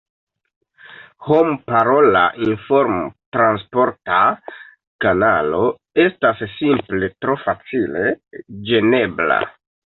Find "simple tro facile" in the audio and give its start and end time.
6.57-8.11